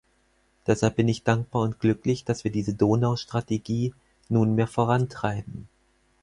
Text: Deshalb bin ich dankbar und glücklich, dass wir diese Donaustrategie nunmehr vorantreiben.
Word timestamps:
Deshalb 0.65 0.95
bin 0.95 1.07
ich 1.07 1.23
dankbar 1.25 1.61
und 1.61 1.79
glücklich, 1.79 2.25
dass 2.25 2.43
wir 2.43 2.49
diese 2.51 2.73
Donaustrategie 2.73 3.93
nunmehr 4.29 4.65
vorantreiben. 4.65 5.67